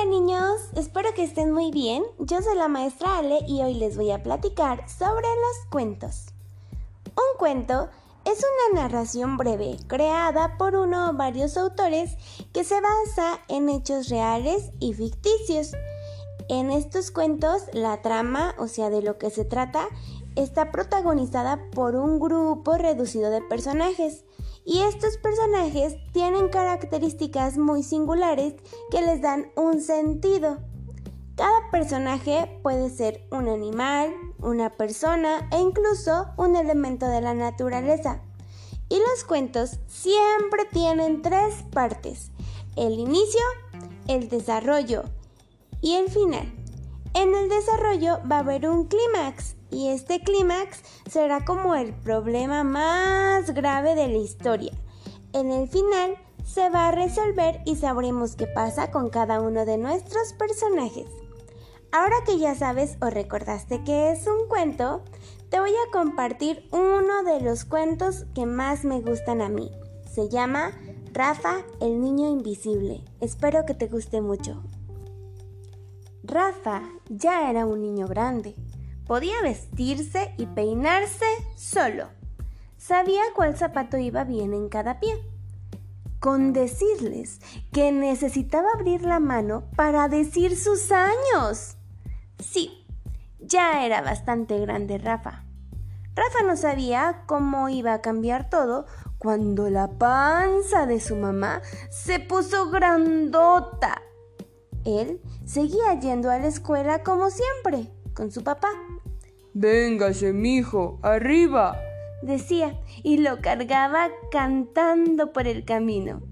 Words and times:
Hola 0.00 0.10
niños, 0.10 0.60
espero 0.76 1.12
que 1.14 1.24
estén 1.24 1.52
muy 1.52 1.70
bien. 1.70 2.02
Yo 2.18 2.40
soy 2.40 2.56
la 2.56 2.68
maestra 2.68 3.18
Ale 3.18 3.40
y 3.46 3.60
hoy 3.62 3.74
les 3.74 3.96
voy 3.96 4.10
a 4.12 4.22
platicar 4.22 4.88
sobre 4.88 5.26
los 5.26 5.66
cuentos. 5.70 6.28
Un 7.08 7.38
cuento 7.38 7.90
es 8.24 8.38
una 8.72 8.82
narración 8.82 9.36
breve 9.36 9.76
creada 9.88 10.56
por 10.56 10.74
uno 10.74 11.10
o 11.10 11.12
varios 11.12 11.58
autores 11.58 12.16
que 12.54 12.64
se 12.64 12.80
basa 12.80 13.40
en 13.48 13.68
hechos 13.68 14.08
reales 14.08 14.70
y 14.78 14.94
ficticios. 14.94 15.72
En 16.48 16.70
estos 16.70 17.10
cuentos, 17.10 17.64
la 17.74 18.00
trama, 18.00 18.54
o 18.58 18.68
sea, 18.68 18.88
de 18.88 19.02
lo 19.02 19.18
que 19.18 19.28
se 19.28 19.44
trata, 19.44 19.86
está 20.34 20.72
protagonizada 20.72 21.60
por 21.72 21.94
un 21.94 22.20
grupo 22.20 22.78
reducido 22.78 23.30
de 23.30 23.42
personajes 23.42 24.24
y 24.64 24.80
estos 24.80 25.16
personajes 25.16 25.96
tienen 26.12 26.48
características 26.48 27.58
muy 27.58 27.82
singulares 27.82 28.54
que 28.90 29.02
les 29.02 29.20
dan 29.20 29.50
un 29.56 29.80
sentido. 29.80 30.58
Cada 31.36 31.70
personaje 31.70 32.60
puede 32.62 32.90
ser 32.90 33.26
un 33.30 33.48
animal, 33.48 34.12
una 34.38 34.70
persona 34.76 35.48
e 35.52 35.58
incluso 35.58 36.26
un 36.36 36.54
elemento 36.54 37.06
de 37.06 37.22
la 37.22 37.34
naturaleza. 37.34 38.20
Y 38.90 38.98
los 38.98 39.24
cuentos 39.24 39.78
siempre 39.86 40.66
tienen 40.70 41.22
tres 41.22 41.62
partes. 41.72 42.30
El 42.76 42.98
inicio, 42.98 43.40
el 44.08 44.28
desarrollo 44.28 45.04
y 45.80 45.94
el 45.94 46.10
final. 46.10 46.59
En 47.14 47.34
el 47.34 47.48
desarrollo 47.48 48.20
va 48.30 48.36
a 48.36 48.40
haber 48.40 48.68
un 48.68 48.86
clímax 48.86 49.56
y 49.70 49.88
este 49.88 50.20
clímax 50.20 50.80
será 51.08 51.44
como 51.44 51.74
el 51.74 51.92
problema 51.92 52.62
más 52.62 53.50
grave 53.52 53.96
de 53.96 54.08
la 54.08 54.18
historia. 54.18 54.72
En 55.32 55.50
el 55.50 55.68
final 55.68 56.16
se 56.44 56.70
va 56.70 56.88
a 56.88 56.92
resolver 56.92 57.60
y 57.64 57.76
sabremos 57.76 58.36
qué 58.36 58.46
pasa 58.46 58.90
con 58.92 59.10
cada 59.10 59.40
uno 59.40 59.64
de 59.64 59.76
nuestros 59.76 60.32
personajes. 60.34 61.06
Ahora 61.92 62.16
que 62.24 62.38
ya 62.38 62.54
sabes 62.54 62.96
o 63.00 63.10
recordaste 63.10 63.82
que 63.82 64.12
es 64.12 64.28
un 64.28 64.48
cuento, 64.48 65.02
te 65.48 65.58
voy 65.58 65.70
a 65.70 65.90
compartir 65.92 66.68
uno 66.70 67.24
de 67.24 67.40
los 67.40 67.64
cuentos 67.64 68.26
que 68.34 68.46
más 68.46 68.84
me 68.84 69.00
gustan 69.00 69.42
a 69.42 69.48
mí. 69.48 69.72
Se 70.08 70.28
llama 70.28 70.70
Rafa, 71.12 71.64
el 71.80 72.00
niño 72.00 72.28
invisible. 72.28 73.02
Espero 73.20 73.66
que 73.66 73.74
te 73.74 73.88
guste 73.88 74.20
mucho. 74.20 74.62
Rafa 76.22 76.82
ya 77.08 77.50
era 77.50 77.66
un 77.66 77.82
niño 77.82 78.06
grande 78.06 78.54
Podía 79.10 79.42
vestirse 79.42 80.32
y 80.38 80.46
peinarse 80.46 81.26
solo. 81.56 82.10
Sabía 82.76 83.22
cuál 83.34 83.56
zapato 83.56 83.98
iba 83.98 84.22
bien 84.22 84.54
en 84.54 84.68
cada 84.68 85.00
pie. 85.00 85.20
Con 86.20 86.52
decirles 86.52 87.40
que 87.72 87.90
necesitaba 87.90 88.68
abrir 88.72 89.02
la 89.02 89.18
mano 89.18 89.64
para 89.74 90.06
decir 90.06 90.56
sus 90.56 90.92
años. 90.92 91.76
Sí, 92.38 92.86
ya 93.40 93.84
era 93.84 94.00
bastante 94.00 94.60
grande 94.60 94.98
Rafa. 94.98 95.42
Rafa 96.14 96.44
no 96.46 96.56
sabía 96.56 97.24
cómo 97.26 97.68
iba 97.68 97.94
a 97.94 98.02
cambiar 98.02 98.48
todo 98.48 98.86
cuando 99.18 99.70
la 99.70 99.88
panza 99.88 100.86
de 100.86 101.00
su 101.00 101.16
mamá 101.16 101.62
se 101.90 102.20
puso 102.20 102.70
grandota. 102.70 104.02
Él 104.84 105.20
seguía 105.44 105.98
yendo 106.00 106.30
a 106.30 106.38
la 106.38 106.46
escuela 106.46 107.02
como 107.02 107.30
siempre, 107.30 107.92
con 108.14 108.30
su 108.32 108.42
papá. 108.42 108.68
Véngase, 109.52 110.32
mijo, 110.32 110.98
arriba, 111.02 111.76
decía, 112.22 112.80
y 113.02 113.18
lo 113.18 113.40
cargaba 113.40 114.08
cantando 114.30 115.32
por 115.32 115.46
el 115.46 115.64
camino. 115.64 116.22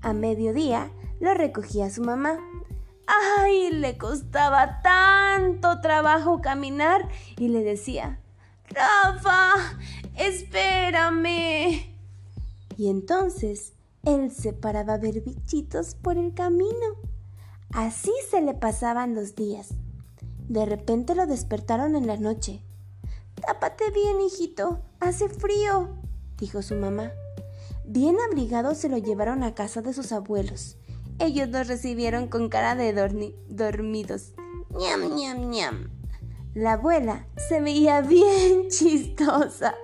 A 0.00 0.12
mediodía 0.12 0.90
lo 1.20 1.34
recogía 1.34 1.90
su 1.90 2.02
mamá. 2.02 2.38
¡Ay! 3.06 3.70
Le 3.70 3.96
costaba 3.96 4.80
tanto 4.82 5.80
trabajo 5.80 6.40
caminar 6.40 7.08
y 7.36 7.48
le 7.48 7.62
decía, 7.62 8.20
Rafa, 8.70 9.78
espérame. 10.16 11.86
Y 12.76 12.88
entonces 12.90 13.72
él 14.04 14.30
se 14.30 14.52
paraba 14.52 14.94
a 14.94 14.98
ver 14.98 15.20
bichitos 15.22 15.94
por 15.94 16.16
el 16.16 16.34
camino. 16.34 16.96
Así 17.72 18.12
se 18.30 18.40
le 18.40 18.54
pasaban 18.54 19.14
los 19.14 19.34
días. 19.34 19.68
De 20.48 20.64
repente 20.64 21.14
lo 21.14 21.26
despertaron 21.26 21.96
en 21.96 22.06
la 22.06 22.16
noche. 22.16 22.62
Tápate 23.34 23.90
bien, 23.90 24.20
hijito, 24.20 24.80
hace 25.00 25.28
frío, 25.28 25.88
dijo 26.38 26.62
su 26.62 26.74
mamá. 26.74 27.12
Bien 27.84 28.16
abrigado 28.26 28.74
se 28.74 28.88
lo 28.88 28.98
llevaron 28.98 29.42
a 29.42 29.54
casa 29.54 29.82
de 29.82 29.92
sus 29.92 30.12
abuelos. 30.12 30.76
Ellos 31.18 31.48
lo 31.48 31.62
recibieron 31.64 32.28
con 32.28 32.48
cara 32.48 32.74
de 32.74 32.92
dormidos. 33.48 34.32
ñam, 34.70 35.16
ñam, 35.16 35.50
ñam. 35.50 35.90
La 36.54 36.72
abuela 36.72 37.26
se 37.48 37.60
veía 37.60 38.00
bien 38.02 38.68
chistosa. 38.68 39.74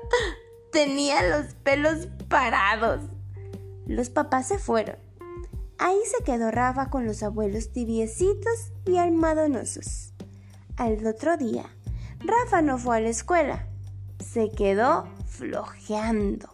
Tenía 0.72 1.22
los 1.28 1.54
pelos 1.54 2.08
parados. 2.28 3.00
Los 3.86 4.10
papás 4.10 4.48
se 4.48 4.58
fueron. 4.58 4.96
Ahí 5.78 5.98
se 6.06 6.24
quedó 6.24 6.50
Rafa 6.50 6.90
con 6.90 7.06
los 7.06 7.22
abuelos 7.22 7.72
tibiecitos 7.72 8.72
y 8.86 8.96
almadonosos. 8.98 10.12
Al 10.76 11.06
otro 11.06 11.36
día, 11.36 11.64
Rafa 12.20 12.62
no 12.62 12.78
fue 12.78 12.96
a 12.96 13.00
la 13.00 13.08
escuela. 13.08 13.66
Se 14.18 14.50
quedó 14.50 15.06
flojeando. 15.26 16.48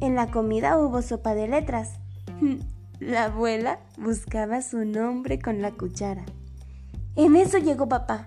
En 0.00 0.14
la 0.14 0.30
comida 0.30 0.78
hubo 0.78 1.02
sopa 1.02 1.34
de 1.34 1.48
letras. 1.48 1.94
La 3.00 3.26
abuela 3.26 3.78
buscaba 3.96 4.60
su 4.60 4.84
nombre 4.84 5.38
con 5.38 5.62
la 5.62 5.70
cuchara. 5.70 6.24
En 7.14 7.36
eso 7.36 7.58
llegó 7.58 7.88
papá. 7.88 8.26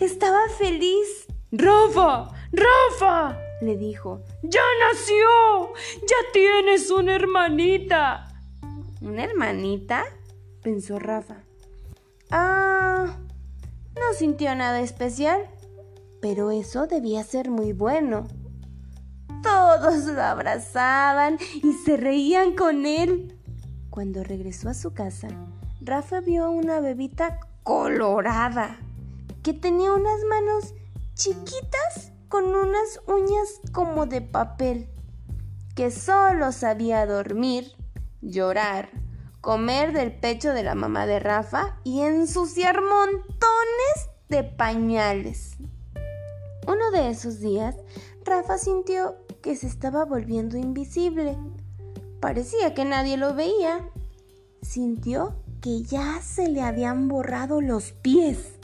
Estaba 0.00 0.38
feliz. 0.58 1.26
Rafa, 1.52 2.30
Rafa, 2.50 3.38
le 3.60 3.76
dijo. 3.76 4.22
Ya 4.42 4.62
nació. 4.88 5.74
Ya 6.00 6.32
tienes 6.32 6.90
una 6.90 7.16
hermanita. 7.16 8.29
¿Una 9.00 9.24
hermanita? 9.24 10.04
pensó 10.62 10.98
Rafa. 10.98 11.36
Ah, 12.30 13.16
no 13.96 14.14
sintió 14.14 14.54
nada 14.54 14.80
especial, 14.80 15.40
pero 16.20 16.50
eso 16.50 16.86
debía 16.86 17.24
ser 17.24 17.50
muy 17.50 17.72
bueno. 17.72 18.26
Todos 19.42 20.04
lo 20.04 20.22
abrazaban 20.22 21.38
y 21.62 21.72
se 21.72 21.96
reían 21.96 22.54
con 22.54 22.84
él. 22.84 23.38
Cuando 23.88 24.22
regresó 24.22 24.68
a 24.68 24.74
su 24.74 24.92
casa, 24.92 25.28
Rafa 25.80 26.20
vio 26.20 26.44
a 26.44 26.50
una 26.50 26.80
bebita 26.80 27.40
colorada 27.62 28.78
que 29.42 29.54
tenía 29.54 29.92
unas 29.92 30.22
manos 30.28 30.74
chiquitas 31.14 32.12
con 32.28 32.44
unas 32.44 33.00
uñas 33.06 33.60
como 33.72 34.04
de 34.04 34.20
papel, 34.20 34.90
que 35.74 35.90
solo 35.90 36.52
sabía 36.52 37.06
dormir, 37.06 37.74
llorar, 38.20 38.90
comer 39.40 39.92
del 39.92 40.12
pecho 40.12 40.52
de 40.52 40.62
la 40.62 40.74
mamá 40.74 41.06
de 41.06 41.18
Rafa 41.18 41.78
y 41.84 42.02
ensuciar 42.02 42.82
montones 42.82 44.10
de 44.28 44.44
pañales. 44.44 45.56
Uno 46.66 46.90
de 46.92 47.10
esos 47.10 47.40
días, 47.40 47.76
Rafa 48.24 48.58
sintió 48.58 49.16
que 49.42 49.56
se 49.56 49.66
estaba 49.66 50.04
volviendo 50.04 50.56
invisible. 50.56 51.36
Parecía 52.20 52.74
que 52.74 52.84
nadie 52.84 53.16
lo 53.16 53.34
veía. 53.34 53.88
Sintió 54.62 55.42
que 55.60 55.82
ya 55.82 56.20
se 56.22 56.48
le 56.48 56.62
habían 56.62 57.08
borrado 57.08 57.60
los 57.60 57.92
pies, 57.92 58.58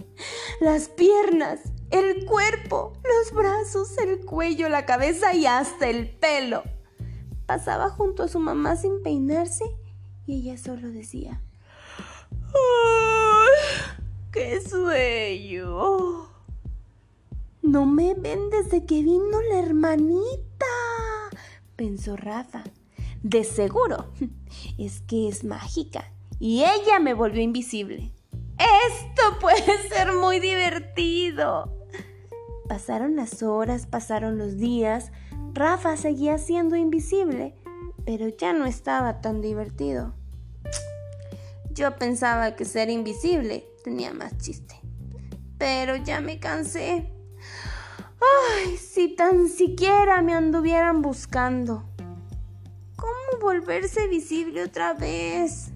las 0.61 0.89
piernas, 0.89 1.61
el 1.91 2.27
cuerpo, 2.27 2.93
los 3.03 3.33
brazos, 3.33 3.97
el 3.99 4.25
cuello, 4.25 4.69
la 4.69 4.87
cabeza 4.87 5.34
y 5.34 5.47
hasta 5.47 5.89
el 5.89 6.11
pelo. 6.11 6.62
Pasaba 7.47 7.91
junto 7.91 8.25
a 8.25 8.29
su 8.29 8.41
mamá 8.41 8.77
sin 8.77 9.03
peinarse 9.03 9.65
y 10.27 10.41
ella 10.41 10.59
solo 10.59 10.89
decía, 10.91 11.41
¡Ay, 12.31 13.95
qué 14.33 14.60
sueño! 14.60 16.28
No 17.63 17.87
me 17.87 18.15
ven 18.15 18.51
desde 18.51 18.84
que 18.84 19.03
vino 19.03 19.43
la 19.51 19.59
hermanita, 19.59 20.66
pensó 21.77 22.16
Rafa. 22.16 22.65
De 23.22 23.43
seguro, 23.43 24.07
es 24.78 25.01
que 25.01 25.28
es 25.28 25.42
mágica 25.42 26.13
y 26.39 26.65
ella 26.65 26.99
me 27.01 27.15
volvió 27.15 27.42
invisible. 27.42 28.13
Esto 28.59 29.39
puede 29.41 29.89
ser 29.89 30.13
muy 30.13 30.39
divertido. 30.39 31.72
Pasaron 32.69 33.16
las 33.16 33.42
horas, 33.42 33.87
pasaron 33.87 34.39
los 34.39 34.59
días. 34.59 35.13
Rafa 35.56 35.97
seguía 35.97 36.38
siendo 36.38 36.76
invisible 36.76 37.54
pero 38.06 38.28
ya 38.28 38.53
no 38.53 38.64
estaba 38.64 39.20
tan 39.20 39.42
divertido. 39.42 40.14
Yo 41.72 41.97
pensaba 41.97 42.54
que 42.54 42.64
ser 42.64 42.88
invisible 42.88 43.66
tenía 43.84 44.14
más 44.14 44.38
chiste, 44.38 44.80
pero 45.58 45.97
ya 45.97 46.20
me 46.20 46.38
cansé. 46.38 47.12
Ay, 48.54 48.76
si 48.76 49.14
tan 49.14 49.48
siquiera 49.48 50.22
me 50.22 50.32
anduvieran 50.32 51.03
buscando. 51.03 51.84
¿Cómo 52.97 53.41
volverse 53.42 54.06
visible 54.06 54.62
otra 54.62 54.94
vez? 54.94 55.72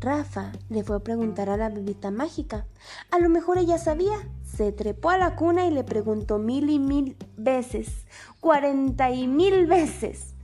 Rafa 0.00 0.52
le 0.68 0.82
fue 0.82 0.96
a 0.96 1.00
preguntar 1.00 1.50
a 1.50 1.56
la 1.56 1.68
bebita 1.68 2.10
mágica. 2.10 2.66
A 3.10 3.18
lo 3.18 3.28
mejor 3.28 3.58
ella 3.58 3.78
sabía. 3.78 4.16
Se 4.58 4.72
trepó 4.72 5.10
a 5.10 5.18
la 5.18 5.36
cuna 5.36 5.66
y 5.66 5.70
le 5.70 5.84
preguntó 5.84 6.40
mil 6.40 6.68
y 6.68 6.80
mil 6.80 7.16
veces, 7.36 8.08
cuarenta 8.40 9.08
y 9.12 9.28
mil 9.28 9.68
veces. 9.68 10.34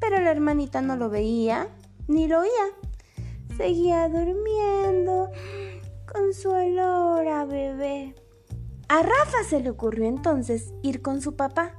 Pero 0.00 0.20
la 0.20 0.32
hermanita 0.32 0.82
no 0.82 0.96
lo 0.96 1.08
veía 1.08 1.68
ni 2.08 2.26
lo 2.26 2.40
oía. 2.40 2.50
Seguía 3.56 4.08
durmiendo 4.08 5.30
con 6.12 6.34
su 6.34 6.50
olor 6.50 7.28
a 7.28 7.44
bebé. 7.44 8.16
A 8.88 9.04
Rafa 9.04 9.44
se 9.48 9.60
le 9.60 9.70
ocurrió 9.70 10.08
entonces 10.08 10.74
ir 10.82 11.00
con 11.00 11.22
su 11.22 11.36
papá. 11.36 11.76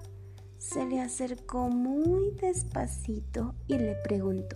Se 0.57 0.85
le 0.85 1.01
acercó 1.01 1.67
muy 1.67 2.31
despacito 2.39 3.53
y 3.67 3.77
le 3.79 3.95
preguntó, 3.95 4.55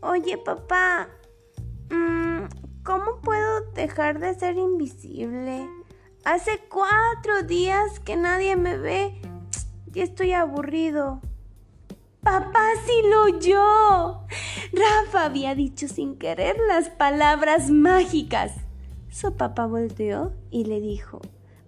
Oye 0.00 0.38
papá, 0.38 1.08
Mm, 1.90 2.46
¿Cómo 2.82 3.20
puedo 3.22 3.60
dejar 3.74 4.18
de 4.18 4.34
ser 4.34 4.56
invisible? 4.56 5.68
Hace 6.24 6.58
cuatro 6.70 7.42
días 7.42 8.00
que 8.00 8.16
nadie 8.16 8.56
me 8.56 8.78
ve 8.78 9.20
y 9.92 10.00
estoy 10.00 10.32
aburrido. 10.32 11.20
Papá 12.22 12.64
sí 12.86 13.02
lo 13.10 13.24
oyó. 13.24 14.26
Rafa 14.72 15.26
había 15.26 15.54
dicho 15.54 15.86
sin 15.86 16.16
querer 16.16 16.56
las 16.66 16.88
palabras 16.88 17.68
mágicas. 17.68 18.52
Su 19.10 19.36
papá 19.36 19.66
volteó 19.66 20.32
y 20.50 20.64
le 20.64 20.80
dijo, 20.80 21.20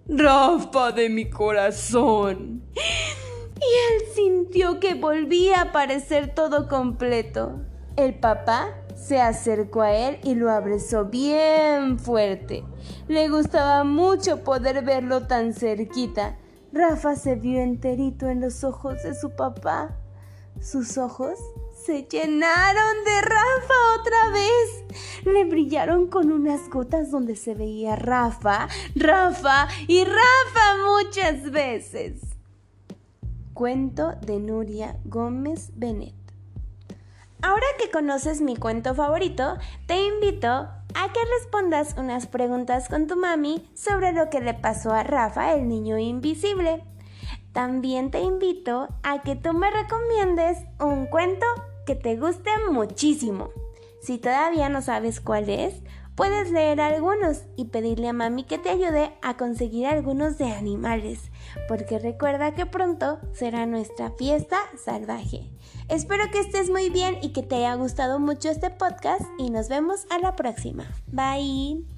Rafa 0.07 0.91
de 0.91 1.09
mi 1.09 1.29
corazón. 1.29 2.63
Y 2.73 3.93
él 3.93 4.13
sintió 4.15 4.79
que 4.79 4.95
volvía 4.95 5.59
a 5.59 5.63
aparecer 5.65 6.33
todo 6.33 6.67
completo. 6.67 7.61
El 7.95 8.15
papá 8.15 8.73
se 8.97 9.21
acercó 9.21 9.81
a 9.81 9.93
él 9.93 10.19
y 10.23 10.35
lo 10.35 10.51
abrazó 10.51 11.05
bien 11.05 11.99
fuerte. 11.99 12.65
Le 13.07 13.29
gustaba 13.29 13.83
mucho 13.83 14.43
poder 14.43 14.83
verlo 14.83 15.27
tan 15.27 15.53
cerquita. 15.53 16.37
Rafa 16.73 17.15
se 17.15 17.35
vio 17.35 17.61
enterito 17.61 18.27
en 18.27 18.41
los 18.41 18.63
ojos 18.63 19.03
de 19.03 19.15
su 19.15 19.35
papá. 19.35 19.95
Sus 20.59 20.97
ojos 20.97 21.37
se 21.85 22.03
llenaron 22.03 23.03
de 23.05 23.21
Rafa 23.21 23.73
otra 23.99 24.29
vez. 24.33 25.23
Le 25.23 25.45
brillaron 25.45 26.07
con 26.07 26.31
unas 26.31 26.67
gotas 26.69 27.11
donde 27.11 27.35
se 27.35 27.53
veía 27.53 27.95
Rafa, 27.95 28.67
Rafa 28.95 29.67
y 29.87 30.03
Rafa 30.03 30.75
muchas 30.85 31.51
veces. 31.51 32.21
Cuento 33.53 34.13
de 34.25 34.39
Nuria 34.39 34.97
Gómez 35.05 35.71
Benet. 35.75 36.26
Ahora 37.41 37.65
que 37.79 37.91
conoces 37.91 38.41
mi 38.41 38.55
cuento 38.55 38.95
favorito, 38.95 39.57
te 39.85 40.03
invito 40.05 40.47
a 40.47 41.13
que 41.13 41.19
respondas 41.39 41.95
unas 41.97 42.25
preguntas 42.25 42.89
con 42.89 43.05
tu 43.05 43.15
mami 43.15 43.69
sobre 43.75 44.11
lo 44.11 44.29
que 44.29 44.41
le 44.41 44.55
pasó 44.55 44.91
a 44.91 45.03
Rafa, 45.03 45.53
el 45.53 45.67
niño 45.67 45.99
invisible. 45.99 46.83
También 47.53 48.09
te 48.09 48.21
invito 48.21 48.87
a 49.03 49.21
que 49.21 49.35
tú 49.35 49.53
me 49.53 49.69
recomiendes 49.69 50.57
un 50.79 51.05
cuento 51.05 51.45
que 51.85 51.95
te 51.95 52.17
guste 52.17 52.49
muchísimo. 52.71 53.49
Si 54.01 54.17
todavía 54.17 54.69
no 54.69 54.81
sabes 54.81 55.21
cuál 55.21 55.49
es, 55.49 55.75
puedes 56.17 56.51
leer 56.51 56.81
algunos 56.81 57.43
y 57.55 57.65
pedirle 57.65 58.09
a 58.09 58.13
mami 58.13 58.43
que 58.43 58.57
te 58.57 58.69
ayude 58.69 59.13
a 59.21 59.37
conseguir 59.37 59.85
algunos 59.85 60.37
de 60.39 60.51
animales, 60.51 61.31
porque 61.69 61.99
recuerda 61.99 62.55
que 62.55 62.65
pronto 62.65 63.19
será 63.31 63.67
nuestra 63.67 64.11
fiesta 64.11 64.57
salvaje. 64.83 65.49
Espero 65.87 66.25
que 66.31 66.39
estés 66.39 66.69
muy 66.69 66.89
bien 66.89 67.19
y 67.21 67.29
que 67.29 67.43
te 67.43 67.55
haya 67.55 67.75
gustado 67.75 68.19
mucho 68.19 68.49
este 68.49 68.71
podcast 68.71 69.21
y 69.37 69.51
nos 69.51 69.69
vemos 69.69 70.07
a 70.09 70.17
la 70.17 70.35
próxima. 70.35 70.85
Bye. 71.05 71.96